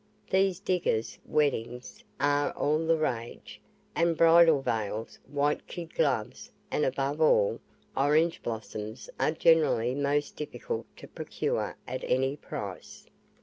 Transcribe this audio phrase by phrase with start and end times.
[0.31, 3.61] These diggers' weddings are all the rage,
[3.95, 7.59] and bridal veils, white kid gloves, and, above all,
[7.95, 13.05] orange blossoms are generally most difficult to procure at any price.